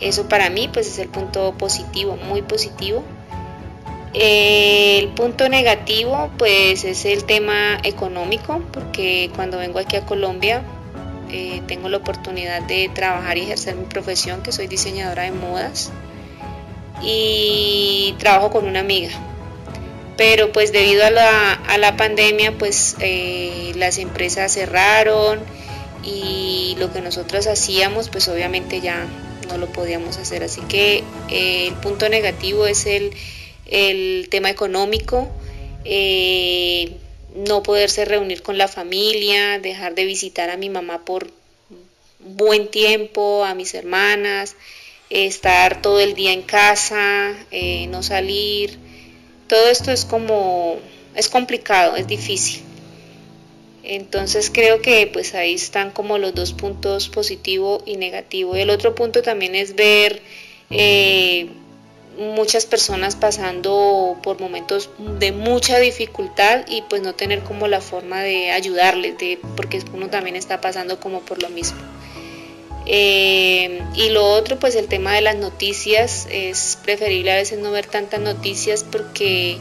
[0.00, 3.02] Eso para mí pues es el punto positivo, muy positivo
[4.18, 10.62] el punto negativo pues es el tema económico, porque cuando vengo aquí a Colombia
[11.30, 15.90] eh, tengo la oportunidad de trabajar y ejercer mi profesión, que soy diseñadora de modas,
[17.02, 19.10] y trabajo con una amiga.
[20.16, 25.40] Pero pues debido a la, pandemia pues eh, las empresas cerraron
[26.02, 29.06] y lo que nosotros hacíamos pues obviamente ya
[29.48, 30.42] no lo podíamos hacer.
[30.42, 33.12] Así que eh, el punto negativo es el
[33.66, 35.28] el tema económico,
[35.84, 36.92] eh,
[37.34, 41.30] no poderse reunir con la familia, dejar de visitar a mi mamá por
[42.18, 44.56] buen tiempo, a mis hermanas,
[45.10, 48.78] estar todo el día en casa, eh, no salir.
[49.48, 50.78] Todo esto es como,
[51.14, 52.62] es complicado, es difícil.
[53.84, 58.56] Entonces creo que pues ahí están como los dos puntos positivo y negativo.
[58.56, 60.22] El otro punto también es ver
[60.70, 61.48] eh,
[62.18, 68.20] muchas personas pasando por momentos de mucha dificultad y pues no tener como la forma
[68.20, 71.78] de ayudarles, de, porque uno también está pasando como por lo mismo.
[72.86, 77.72] Eh, y lo otro, pues el tema de las noticias, es preferible a veces no
[77.72, 79.58] ver tantas noticias porque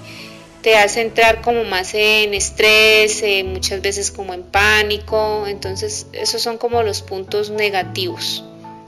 [0.61, 6.41] te hace entrar como más en estrés, eh, muchas veces como en pánico, entonces esos
[6.41, 8.43] son como los puntos negativos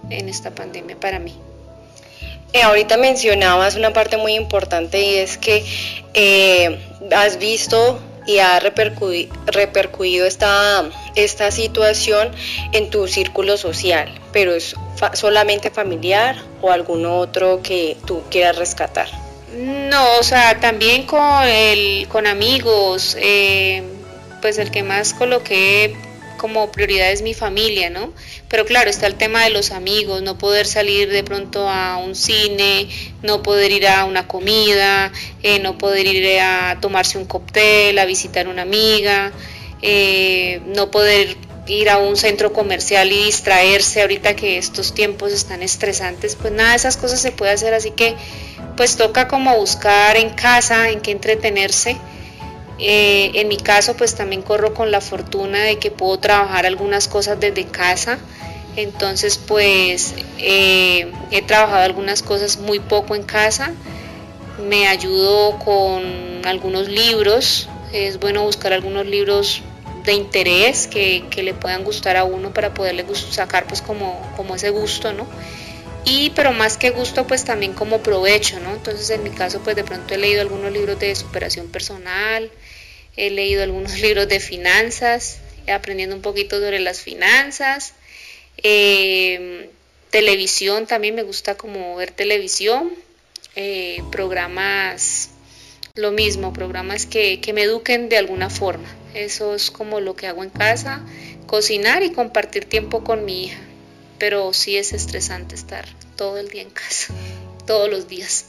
[0.10, 1.36] en esta pandemia para mí.
[2.54, 5.66] Eh, ahorita mencionabas una parte muy importante y es que
[6.14, 6.80] eh,
[7.12, 12.32] has visto y ha repercutido, esta, esta situación
[12.74, 14.76] en tu círculo social, pero es
[15.14, 19.08] solamente familiar o algún otro que tú quieras rescatar.
[19.56, 23.82] No, o sea, también con, el, con amigos, eh,
[24.42, 25.96] pues el que más coloqué
[26.38, 28.12] como prioridad es mi familia, ¿no?
[28.50, 32.16] Pero claro, está el tema de los amigos, no poder salir de pronto a un
[32.16, 32.88] cine,
[33.22, 35.12] no poder ir a una comida,
[35.44, 39.34] eh, no poder ir a tomarse un cóctel, a visitar una amiga,
[39.82, 41.36] eh, no poder
[41.68, 46.70] ir a un centro comercial y distraerse ahorita que estos tiempos están estresantes, pues nada
[46.70, 48.16] de esas cosas se puede hacer, así que
[48.78, 51.98] pues toca como buscar en casa en qué entretenerse
[52.80, 57.08] eh, en mi caso, pues también corro con la fortuna de que puedo trabajar algunas
[57.08, 58.20] cosas desde casa.
[58.76, 63.72] Entonces, pues eh, he trabajado algunas cosas muy poco en casa.
[64.68, 67.68] Me ayudo con algunos libros.
[67.92, 69.64] Es bueno buscar algunos libros
[70.04, 74.70] de interés que, le puedan gustar a uno para poderle sacar pues como, como ese
[74.70, 75.28] gusto, ¿no?
[76.10, 78.72] y pero más que gusto pues también como provecho, ¿no?
[78.72, 82.50] Entonces en mi caso pues de pronto he leído algunos libros de superación personal,
[83.18, 87.94] he leído algunos libros de finanzas, aprendiendo un poquito sobre las finanzas,
[88.64, 89.70] eh,
[90.10, 92.92] televisión también me gusta como ver televisión,
[93.56, 95.32] eh, programas,
[95.96, 98.88] lo mismo, programas que, que me eduquen de alguna forma.
[99.14, 101.02] Eso es como lo que hago en casa,
[101.48, 103.60] cocinar y compartir tiempo con mi hija.
[104.20, 107.14] Pero sí es estresante estar todo el día en casa,
[107.68, 108.46] todos los días.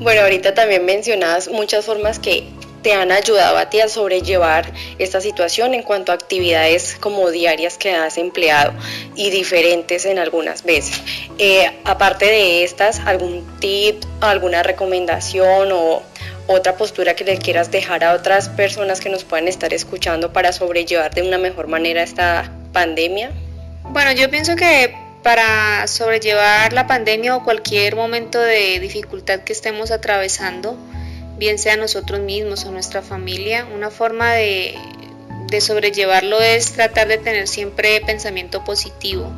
[0.00, 2.48] Bueno, ahorita también mencionabas muchas formas que
[2.84, 7.78] te han ayudado a ti a sobrellevar esta situación en cuanto a actividades como diarias
[7.78, 8.74] que has empleado
[9.16, 11.00] y diferentes en algunas veces.
[11.38, 16.02] Eh, aparte de estas, ¿algún tip, alguna recomendación o
[16.46, 20.52] otra postura que le quieras dejar a otras personas que nos puedan estar escuchando para
[20.52, 23.32] sobrellevar de una mejor manera esta pandemia?
[23.84, 29.90] Bueno, yo pienso que para sobrellevar la pandemia o cualquier momento de dificultad que estemos
[29.90, 30.76] atravesando,
[31.38, 34.76] bien sea nosotros mismos o nuestra familia, una forma de,
[35.60, 39.32] sobrellevarlo es tratar de tener siempre pensamiento positivo.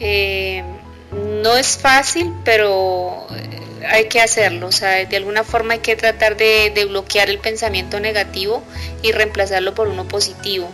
[0.00, 0.64] Eh,
[1.42, 3.26] no es fácil, pero
[3.86, 7.38] hay que hacerlo, o sea, de alguna forma hay que tratar de, de bloquear el
[7.38, 8.62] pensamiento negativo
[9.02, 10.70] y reemplazarlo por uno positivo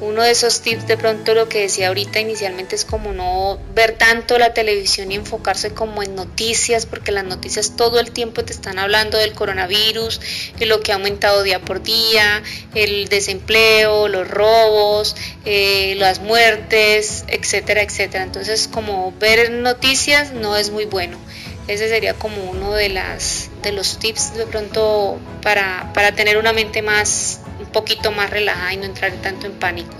[0.00, 3.96] uno de esos tips de pronto lo que decía ahorita inicialmente es como no ver
[3.96, 8.52] tanto la televisión y enfocarse como en noticias, porque las noticias todo el tiempo te
[8.52, 10.20] están hablando del coronavirus,
[10.58, 12.42] y lo que ha aumentado día por día,
[12.74, 18.24] el desempleo, los robos, eh, las muertes, etcétera, etcétera.
[18.24, 21.18] Entonces como ver noticias no es muy bueno.
[21.66, 26.52] Ese sería como uno de, las, de los tips de pronto para, para tener una
[26.52, 27.40] mente más
[27.74, 29.94] poquito más relajada y no entrar tanto en pánico.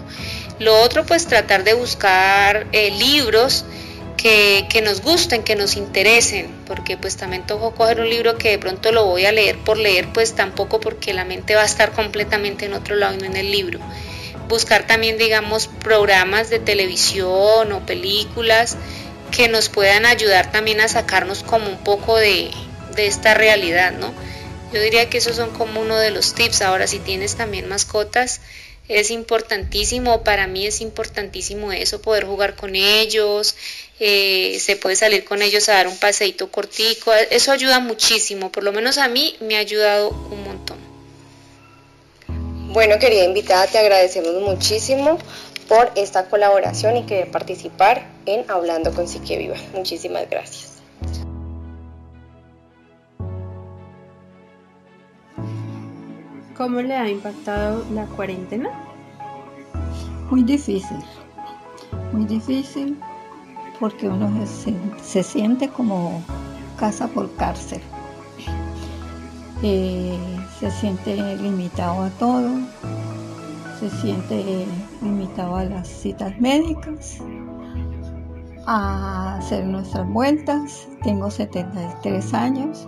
[0.58, 3.66] Lo otro, pues tratar de buscar eh, libros
[4.16, 8.50] que, que, nos gusten, que nos interesen, porque pues también toco coger un libro que
[8.50, 11.66] de pronto lo voy a leer por leer, pues tampoco porque la mente va a
[11.66, 13.80] estar completamente en otro lado y no en el libro.
[14.48, 18.76] Buscar también, digamos, programas de televisión o películas
[19.30, 22.50] que nos puedan ayudar también a sacarnos como un poco de,
[22.94, 24.14] de esta realidad, ¿no?
[24.74, 26.62] Yo diría que esos son como uno de los tips.
[26.62, 28.40] Ahora, si tienes también mascotas,
[28.88, 33.54] es importantísimo, para mí es importantísimo eso, poder jugar con ellos,
[34.00, 38.62] eh, se puede salir con ellos a dar un paseito cortico, eso ayuda muchísimo, por
[38.62, 40.76] lo menos a mí me ha ayudado un montón.
[42.74, 45.18] Bueno, querida invitada, te agradecemos muchísimo
[45.68, 49.56] por esta colaboración y querer participar en Hablando con Psique Viva.
[49.72, 50.63] Muchísimas gracias.
[56.56, 58.70] ¿Cómo le ha impactado la cuarentena?
[60.30, 60.98] Muy difícil,
[62.12, 62.96] muy difícil
[63.80, 64.30] porque uno
[65.02, 66.22] se, siente como
[66.78, 67.82] casa por cárcel.
[69.64, 70.16] Eh,
[70.60, 72.50] se siente limitado a todo,
[73.80, 74.64] se siente
[75.02, 77.18] limitado a las citas médicas,
[78.66, 80.86] a hacer nuestras vueltas.
[81.02, 82.86] Tengo 73 años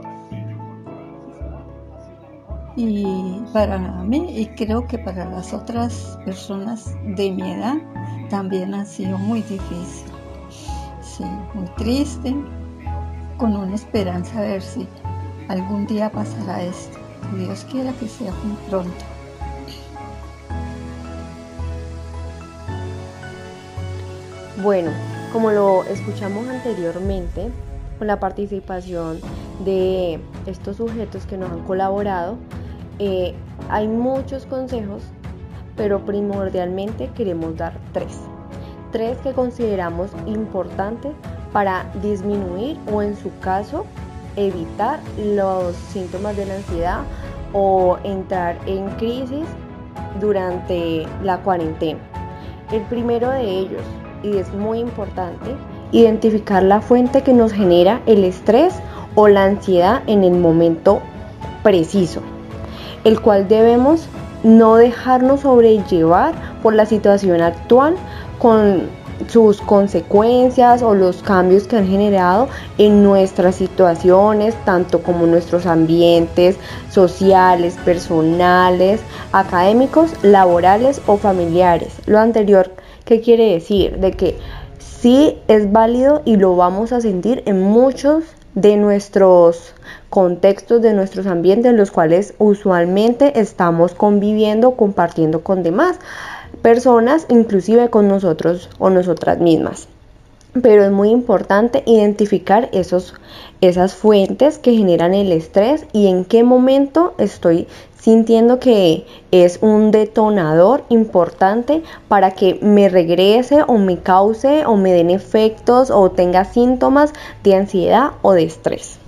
[2.77, 7.77] y para mí, y creo que para las otras personas de mi edad,
[8.29, 10.13] también ha sido muy difícil.
[11.01, 11.25] Sí,
[11.55, 12.37] muy triste,
[13.39, 14.87] con una esperanza de ver si
[15.49, 16.99] algún día pasará esto.
[17.37, 19.05] Dios quiera que sea muy pronto.
[24.63, 24.91] Bueno,
[25.33, 27.51] como lo escuchamos anteriormente,
[27.99, 29.21] con la participación
[29.65, 32.37] de estos sujetos que nos han colaborado,
[32.99, 33.35] eh,
[33.69, 35.03] hay muchos consejos,
[35.77, 38.19] pero primordialmente queremos dar tres.
[38.93, 41.13] Tres que consideramos importantes
[41.53, 43.85] para disminuir o en su caso
[44.37, 47.01] evitar los síntomas de la ansiedad
[47.53, 49.47] o entrar en crisis
[50.21, 52.01] durante la cuarentena.
[52.73, 53.83] El primero de ellos,
[54.23, 55.55] y es muy importante,
[55.93, 58.75] identificar la fuente que nos genera el estrés
[59.15, 61.01] o la ansiedad en el momento
[61.63, 62.23] preciso
[63.07, 64.09] el cual debemos
[64.43, 67.95] no dejarnos sobrellevar por la situación actual
[68.39, 68.89] con
[69.29, 72.49] sus consecuencias o los cambios que han generado
[72.79, 76.57] en nuestras situaciones, tanto como nuestros ambientes
[76.91, 79.01] sociales, personales,
[79.31, 81.95] académicos, laborales o familiares.
[82.07, 82.73] Lo anterior,
[83.05, 83.99] ¿qué quiere decir?
[83.99, 84.37] De que
[84.79, 88.25] sí es válido y lo vamos a sentir en muchos
[88.57, 89.75] de nuestros
[90.11, 95.99] contextos, de nuestros ambientes en los cuales usualmente estamos conviviendo, compartiendo con demás
[96.63, 99.89] personas, inclusive con nosotros o nosotras mismas.
[100.63, 103.13] pero es muy importante identificar esos,
[103.61, 107.67] esas fuentes que generan el estrés y en qué momento estoy
[108.01, 114.93] sintiendo que es un detonador importante para que me regrese o me cause o me
[114.93, 119.01] den efectos o tenga síntomas de ansiedad o de estrés.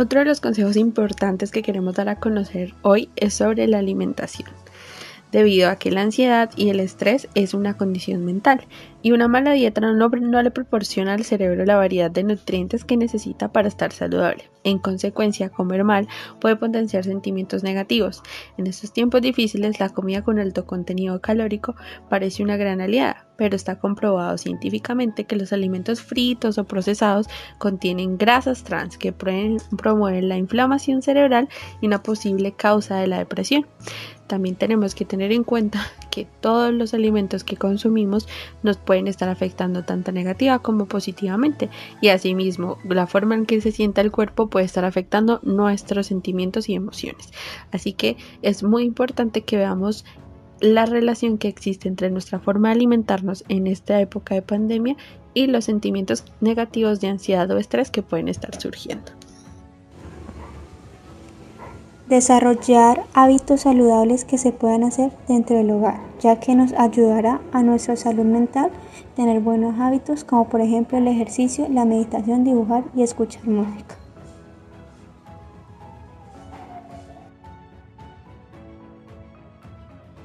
[0.00, 4.48] Otro de los consejos importantes que queremos dar a conocer hoy es sobre la alimentación
[5.32, 8.66] debido a que la ansiedad y el estrés es una condición mental
[9.02, 13.50] y una mala dieta no, le proporciona al cerebro la variedad de nutrientes que necesita
[13.50, 14.50] para estar saludable.
[14.62, 16.06] En consecuencia, comer mal
[16.38, 18.22] puede potenciar sentimientos negativos.
[18.58, 21.74] En estos tiempos difíciles, la comida con alto contenido calórico
[22.10, 27.26] parece una gran aliada, pero está comprobado científicamente que los alimentos fritos o procesados
[27.56, 31.48] contienen grasas trans que promueven la inflamación cerebral
[31.80, 33.66] y una posible causa de la depresión
[34.30, 38.28] también tenemos que tener en cuenta que todos los alimentos que consumimos
[38.62, 41.68] nos pueden estar afectando tanto negativa como positivamente
[42.00, 46.68] y asimismo la forma en que se sienta el cuerpo puede estar afectando nuestros sentimientos
[46.68, 47.32] y emociones.
[47.72, 50.04] Así que es muy importante que veamos
[50.60, 54.96] la relación que existe entre nuestra forma de alimentarnos en esta época de pandemia
[55.34, 59.10] y los sentimientos negativos de ansiedad o estrés que pueden estar surgiendo.
[62.10, 67.62] Desarrollar hábitos saludables que se puedan hacer dentro del hogar, ya que nos ayudará a
[67.62, 68.72] nuestra salud mental
[69.14, 73.94] tener buenos hábitos como por ejemplo el ejercicio, la meditación, dibujar y escuchar música.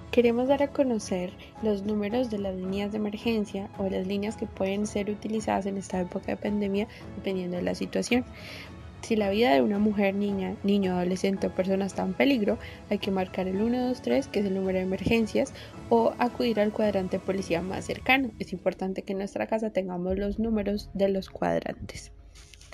[0.09, 4.47] Queremos dar a conocer los números de las líneas de emergencia o las líneas que
[4.47, 8.25] pueden ser utilizadas en esta época de pandemia dependiendo de la situación.
[9.05, 12.57] Si la vida de una mujer, niña, niño, adolescente o persona está en peligro,
[12.89, 15.53] hay que marcar el 123, que es el número de emergencias,
[15.89, 18.31] o acudir al cuadrante policía más cercano.
[18.39, 22.13] Es importante que en nuestra casa tengamos los números de los cuadrantes.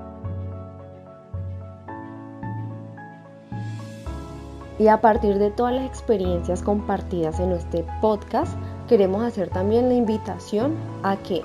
[4.81, 8.57] Y a partir de todas las experiencias compartidas en este podcast,
[8.89, 11.43] queremos hacer también la invitación a que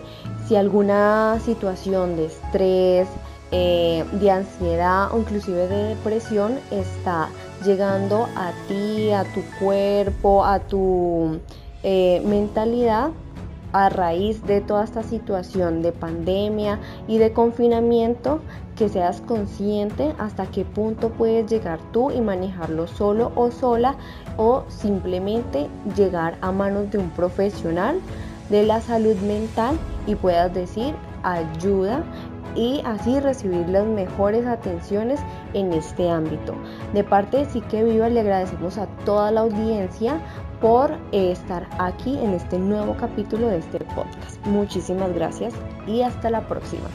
[0.48, 3.10] si alguna situación de estrés,
[3.52, 7.28] eh, de ansiedad o inclusive de depresión está
[7.66, 11.42] llegando a ti, a tu cuerpo, a tu
[11.84, 13.10] eh, mentalidad
[13.76, 18.40] a raíz de toda esta situación de pandemia y de confinamiento,
[18.78, 23.98] que seas consciente hasta qué punto puedes llegar tú y manejarlo solo o sola
[24.38, 25.68] o simplemente
[25.98, 28.00] llegar a manos de un profesional
[28.50, 32.02] de la salud mental y puedas decir ayuda
[32.56, 35.20] y así recibir las mejores atenciones
[35.54, 36.56] en este ámbito.
[36.94, 40.22] De parte de Sí que Viva le agradecemos a toda la audiencia
[40.62, 44.46] por estar aquí en este nuevo capítulo de este podcast.
[44.46, 45.54] Muchísimas gracias
[45.88, 46.90] y hasta la próxima.